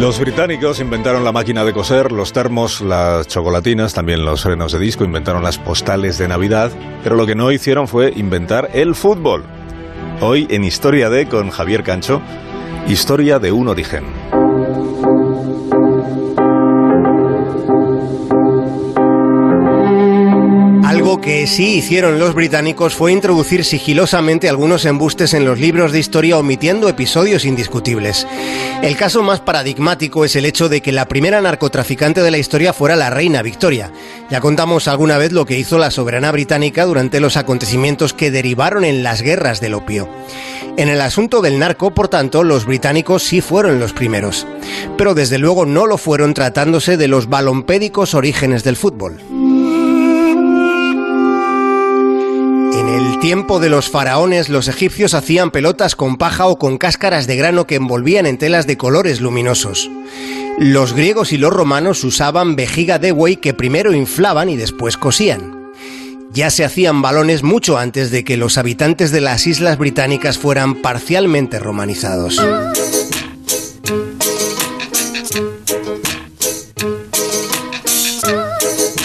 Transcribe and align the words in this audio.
Los 0.00 0.20
británicos 0.20 0.78
inventaron 0.78 1.24
la 1.24 1.32
máquina 1.32 1.64
de 1.64 1.72
coser, 1.72 2.12
los 2.12 2.34
termos, 2.34 2.82
las 2.82 3.26
chocolatinas, 3.28 3.94
también 3.94 4.26
los 4.26 4.42
frenos 4.42 4.72
de 4.72 4.78
disco, 4.78 5.04
inventaron 5.04 5.42
las 5.42 5.56
postales 5.56 6.18
de 6.18 6.28
Navidad, 6.28 6.70
pero 7.02 7.16
lo 7.16 7.24
que 7.24 7.34
no 7.34 7.50
hicieron 7.50 7.88
fue 7.88 8.12
inventar 8.14 8.68
el 8.74 8.94
fútbol. 8.94 9.44
Hoy 10.20 10.46
en 10.50 10.64
Historia 10.64 11.08
de 11.08 11.26
con 11.26 11.48
Javier 11.48 11.82
Cancho, 11.82 12.20
historia 12.86 13.38
de 13.38 13.52
un 13.52 13.68
origen. 13.68 14.04
Que 21.26 21.48
sí 21.48 21.78
hicieron 21.78 22.20
los 22.20 22.34
británicos 22.34 22.94
fue 22.94 23.10
introducir 23.10 23.64
sigilosamente 23.64 24.48
algunos 24.48 24.84
embustes 24.84 25.34
en 25.34 25.44
los 25.44 25.58
libros 25.58 25.90
de 25.90 25.98
historia 25.98 26.38
omitiendo 26.38 26.88
episodios 26.88 27.44
indiscutibles. 27.44 28.28
El 28.80 28.96
caso 28.96 29.24
más 29.24 29.40
paradigmático 29.40 30.24
es 30.24 30.36
el 30.36 30.44
hecho 30.44 30.68
de 30.68 30.82
que 30.82 30.92
la 30.92 31.08
primera 31.08 31.40
narcotraficante 31.40 32.22
de 32.22 32.30
la 32.30 32.38
historia 32.38 32.72
fuera 32.72 32.94
la 32.94 33.10
reina 33.10 33.42
Victoria. 33.42 33.90
Ya 34.30 34.40
contamos 34.40 34.86
alguna 34.86 35.18
vez 35.18 35.32
lo 35.32 35.46
que 35.46 35.58
hizo 35.58 35.78
la 35.78 35.90
soberana 35.90 36.30
británica 36.30 36.84
durante 36.84 37.18
los 37.18 37.36
acontecimientos 37.36 38.12
que 38.12 38.30
derivaron 38.30 38.84
en 38.84 39.02
las 39.02 39.22
guerras 39.22 39.60
del 39.60 39.74
opio. 39.74 40.08
En 40.76 40.88
el 40.88 41.00
asunto 41.00 41.40
del 41.42 41.58
narco, 41.58 41.92
por 41.92 42.06
tanto, 42.06 42.44
los 42.44 42.66
británicos 42.66 43.24
sí 43.24 43.40
fueron 43.40 43.80
los 43.80 43.92
primeros. 43.92 44.46
Pero 44.96 45.14
desde 45.14 45.38
luego 45.38 45.66
no 45.66 45.86
lo 45.86 45.98
fueron 45.98 46.34
tratándose 46.34 46.96
de 46.96 47.08
los 47.08 47.28
balompédicos 47.28 48.14
orígenes 48.14 48.62
del 48.62 48.76
fútbol. 48.76 49.18
Tiempo 53.26 53.58
de 53.58 53.70
los 53.70 53.90
faraones, 53.90 54.48
los 54.48 54.68
egipcios 54.68 55.12
hacían 55.12 55.50
pelotas 55.50 55.96
con 55.96 56.16
paja 56.16 56.46
o 56.46 56.60
con 56.60 56.78
cáscaras 56.78 57.26
de 57.26 57.34
grano 57.34 57.66
que 57.66 57.74
envolvían 57.74 58.24
en 58.24 58.38
telas 58.38 58.68
de 58.68 58.76
colores 58.76 59.20
luminosos. 59.20 59.90
Los 60.60 60.92
griegos 60.92 61.32
y 61.32 61.36
los 61.36 61.52
romanos 61.52 62.04
usaban 62.04 62.54
vejiga 62.54 63.00
de 63.00 63.10
buey 63.10 63.34
que 63.34 63.52
primero 63.52 63.92
inflaban 63.92 64.48
y 64.48 64.56
después 64.56 64.96
cosían. 64.96 65.72
Ya 66.32 66.50
se 66.50 66.64
hacían 66.64 67.02
balones 67.02 67.42
mucho 67.42 67.78
antes 67.78 68.12
de 68.12 68.22
que 68.22 68.36
los 68.36 68.58
habitantes 68.58 69.10
de 69.10 69.20
las 69.20 69.48
islas 69.48 69.76
británicas 69.76 70.38
fueran 70.38 70.80
parcialmente 70.80 71.58
romanizados. 71.58 72.40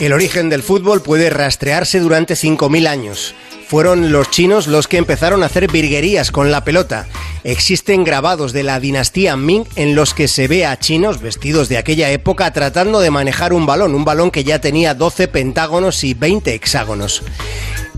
El 0.00 0.12
origen 0.12 0.50
del 0.50 0.62
fútbol 0.62 1.00
puede 1.00 1.30
rastrearse 1.30 1.98
durante 1.98 2.34
5.000 2.34 2.86
años 2.86 3.34
fueron 3.72 4.12
los 4.12 4.30
chinos 4.30 4.66
los 4.66 4.86
que 4.86 4.98
empezaron 4.98 5.42
a 5.42 5.46
hacer 5.46 5.72
virguerías 5.72 6.30
con 6.30 6.50
la 6.50 6.62
pelota. 6.62 7.06
Existen 7.42 8.04
grabados 8.04 8.52
de 8.52 8.64
la 8.64 8.78
dinastía 8.78 9.34
Ming 9.38 9.64
en 9.76 9.94
los 9.94 10.12
que 10.12 10.28
se 10.28 10.46
ve 10.46 10.66
a 10.66 10.78
chinos 10.78 11.22
vestidos 11.22 11.70
de 11.70 11.78
aquella 11.78 12.10
época 12.10 12.52
tratando 12.52 13.00
de 13.00 13.10
manejar 13.10 13.54
un 13.54 13.64
balón, 13.64 13.94
un 13.94 14.04
balón 14.04 14.30
que 14.30 14.44
ya 14.44 14.60
tenía 14.60 14.92
12 14.92 15.26
pentágonos 15.28 16.04
y 16.04 16.12
20 16.12 16.52
hexágonos. 16.52 17.22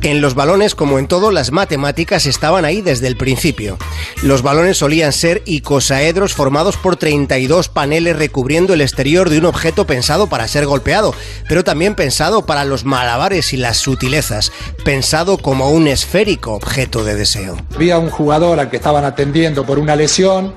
En 0.05 0.21
los 0.21 0.35
balones, 0.35 0.75
como 0.75 0.99
en 0.99 1.09
todo, 1.09 1.31
las 1.31 1.51
matemáticas 1.51 2.27
estaban 2.27 2.67
ahí 2.67 2.83
desde 2.83 3.07
el 3.07 3.17
principio. 3.17 3.79
Los 4.23 4.43
balones 4.43 4.77
solían 4.77 5.15
ser 5.15 5.41
icosaedros 5.47 6.35
formados 6.35 6.77
por 6.77 6.97
32 6.97 7.71
paneles 7.71 8.15
recubriendo 8.15 8.75
el 8.75 8.83
exterior 8.83 9.31
de 9.31 9.39
un 9.39 9.47
objeto 9.47 9.87
pensado 9.87 10.27
para 10.27 10.47
ser 10.47 10.67
golpeado, 10.67 11.15
pero 11.49 11.65
también 11.65 11.95
pensado 11.95 12.45
para 12.45 12.67
los 12.67 12.85
malabares 12.85 13.55
y 13.55 13.57
las 13.57 13.79
sutilezas, 13.79 14.53
pensado 14.85 15.39
como 15.39 15.71
un 15.71 15.89
esférico 15.89 16.53
objeto 16.53 17.03
de 17.03 17.15
deseo. 17.15 17.57
Había 17.75 17.99
un 17.99 18.11
jugador 18.11 18.61
al 18.61 18.69
que 18.69 18.77
estaban 18.77 19.07
atendiendo 19.07 19.65
por 19.65 19.79
una 19.79 19.97
lesión, 19.97 20.53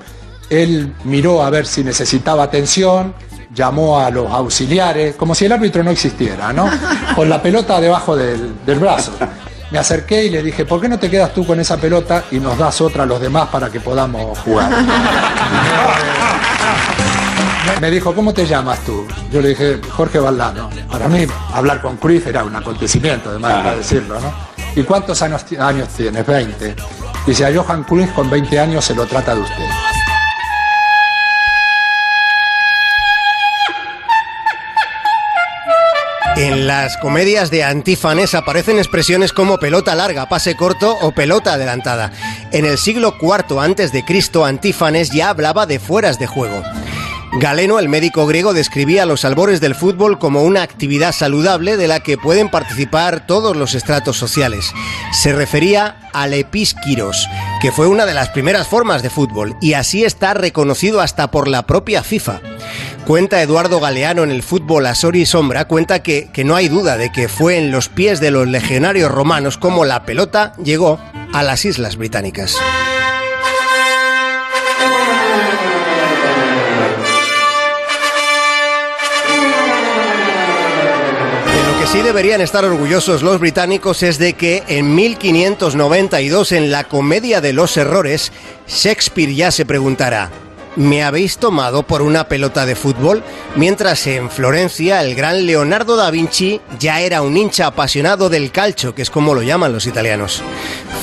él 0.49 0.93
miró 1.05 1.41
a 1.41 1.49
ver 1.49 1.67
si 1.67 1.85
necesitaba 1.85 2.43
atención, 2.43 3.13
llamó 3.57 3.99
a 3.99 4.09
los 4.11 4.31
auxiliares, 4.31 5.15
como 5.15 5.33
si 5.33 5.45
el 5.45 5.51
árbitro 5.51 5.83
no 5.83 5.91
existiera, 5.91 6.53
¿no? 6.53 6.69
Con 7.15 7.27
la 7.27 7.41
pelota 7.41 7.81
debajo 7.81 8.15
del, 8.15 8.53
brazo. 8.79 9.13
Me 9.71 9.79
acerqué 9.79 10.25
y 10.25 10.29
le 10.29 10.41
dije, 10.41 10.65
¿por 10.65 10.79
qué 10.79 10.87
no 10.87 10.97
te 10.97 11.09
quedas 11.09 11.33
tú 11.33 11.45
con 11.45 11.59
esa 11.59 11.77
pelota 11.77 12.23
y 12.31 12.39
nos 12.39 12.57
das 12.57 12.79
otra 12.79 13.03
a 13.03 13.05
los 13.05 13.19
demás 13.19 13.49
para 13.49 13.69
que 13.69 13.79
podamos 13.79 14.39
jugar? 14.39 14.71
Me 17.81 17.91
dijo, 17.91 18.15
¿cómo 18.15 18.33
te 18.33 18.47
llamas 18.47 18.79
tú? 18.79 19.05
Yo 19.31 19.41
le 19.41 19.49
dije, 19.49 19.79
Jorge 19.91 20.19
Valdano. 20.19 20.69
Para 20.89 21.07
mí, 21.07 21.27
hablar 21.53 21.81
con 21.81 21.97
Cruz 21.97 22.25
era 22.25 22.43
un 22.43 22.55
acontecimiento, 22.55 23.29
además 23.29 23.65
de 23.65 23.75
decirlo, 23.77 24.19
¿no? 24.19 24.33
¿Y 24.75 24.83
cuántos 24.83 25.21
años, 25.21 25.45
años 25.59 25.89
tienes? 25.89 26.25
20. 26.25 26.75
Dice, 27.27 27.45
a 27.45 27.53
Johan 27.53 27.83
Cruz 27.83 28.09
con 28.15 28.29
20 28.29 28.59
años 28.59 28.85
se 28.85 28.95
lo 28.95 29.05
trata 29.05 29.35
de 29.35 29.41
usted. 29.41 29.65
En 36.37 36.67
las 36.67 36.97
comedias 36.97 37.49
de 37.49 37.63
Antífanes 37.63 38.35
aparecen 38.35 38.77
expresiones 38.77 39.33
como 39.33 39.57
pelota 39.57 39.95
larga, 39.95 40.29
pase 40.29 40.55
corto 40.55 40.95
o 41.01 41.11
pelota 41.11 41.53
adelantada. 41.53 42.11
En 42.51 42.63
el 42.63 42.77
siglo 42.77 43.15
IV 43.19 44.05
Cristo, 44.05 44.45
Antífanes 44.45 45.09
ya 45.09 45.29
hablaba 45.29 45.65
de 45.65 45.79
fueras 45.79 46.19
de 46.19 46.27
juego. 46.27 46.61
Galeno, 47.39 47.79
el 47.79 47.89
médico 47.89 48.27
griego, 48.27 48.53
describía 48.53 49.07
los 49.07 49.25
albores 49.25 49.59
del 49.61 49.73
fútbol 49.73 50.19
como 50.19 50.43
una 50.43 50.61
actividad 50.61 51.11
saludable 51.11 51.75
de 51.75 51.87
la 51.87 52.01
que 52.01 52.19
pueden 52.19 52.49
participar 52.49 53.25
todos 53.25 53.57
los 53.57 53.73
estratos 53.73 54.17
sociales. 54.17 54.71
Se 55.11 55.33
refería 55.33 55.97
al 56.13 56.35
episquiros, 56.35 57.27
que 57.61 57.71
fue 57.71 57.87
una 57.87 58.05
de 58.05 58.13
las 58.13 58.29
primeras 58.29 58.67
formas 58.67 59.01
de 59.01 59.09
fútbol, 59.09 59.57
y 59.59 59.73
así 59.73 60.05
está 60.05 60.35
reconocido 60.35 61.01
hasta 61.01 61.31
por 61.31 61.47
la 61.47 61.63
propia 61.63 62.03
FIFA. 62.03 62.41
Cuenta 63.07 63.41
Eduardo 63.41 63.79
Galeano 63.79 64.23
en 64.23 64.31
el 64.31 64.43
fútbol 64.43 64.85
a 64.85 64.93
y 65.13 65.25
Sombra, 65.25 65.65
cuenta 65.65 66.03
que, 66.03 66.29
que 66.33 66.43
no 66.43 66.57
hay 66.57 66.67
duda 66.67 66.97
de 66.97 67.09
que 67.09 67.29
fue 67.29 67.57
en 67.57 67.71
los 67.71 67.87
pies 67.87 68.19
de 68.19 68.31
los 68.31 68.45
legionarios 68.49 69.09
romanos 69.09 69.57
como 69.57 69.85
la 69.85 70.03
pelota 70.03 70.51
llegó 70.61 70.99
a 71.31 71.41
las 71.41 71.63
Islas 71.63 71.95
Británicas. 71.95 72.57
sí 81.87 82.01
deberían 82.01 82.41
estar 82.41 82.65
orgullosos 82.65 83.23
los 83.23 83.39
británicos 83.39 84.03
es 84.03 84.17
de 84.17 84.33
que 84.33 84.61
en 84.67 84.93
1592 84.93 86.51
en 86.51 86.69
la 86.69 86.83
Comedia 86.83 87.39
de 87.39 87.53
los 87.53 87.77
Errores, 87.77 88.33
Shakespeare 88.67 89.33
ya 89.33 89.51
se 89.51 89.65
preguntará, 89.65 90.29
¿Me 90.77 91.03
habéis 91.03 91.39
tomado 91.39 91.81
por 91.81 92.03
una 92.03 92.27
pelota 92.27 92.67
de 92.67 92.75
fútbol? 92.75 93.23
Mientras 93.55 94.05
en 94.05 94.29
Florencia 94.29 95.01
el 95.01 95.15
gran 95.15 95.47
Leonardo 95.47 95.95
da 95.95 96.11
Vinci 96.11 96.61
ya 96.77 97.01
era 97.01 97.23
un 97.23 97.35
hincha 97.35 97.65
apasionado 97.65 98.29
del 98.29 98.51
calcio, 98.51 98.93
que 98.93 99.01
es 99.01 99.09
como 99.09 99.33
lo 99.33 99.41
llaman 99.41 99.73
los 99.73 99.87
italianos. 99.87 100.43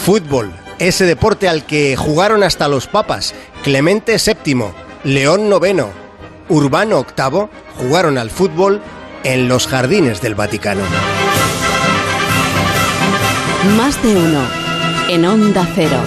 Fútbol, 0.04 0.52
ese 0.78 1.06
deporte 1.06 1.48
al 1.48 1.66
que 1.66 1.96
jugaron 1.96 2.44
hasta 2.44 2.68
los 2.68 2.86
papas, 2.86 3.34
Clemente 3.64 4.16
VII, 4.24 4.66
León 5.02 5.50
IX, 5.50 5.86
Urbano 6.48 7.04
VIII, 7.04 7.48
jugaron 7.76 8.16
al 8.16 8.30
fútbol 8.30 8.80
en 9.24 9.48
los 9.48 9.66
jardines 9.66 10.20
del 10.20 10.36
Vaticano. 10.36 10.82
Más 13.76 14.00
de 14.04 14.14
uno 14.14 14.40
en 15.08 15.24
Onda 15.24 15.66
Cero. 15.74 15.98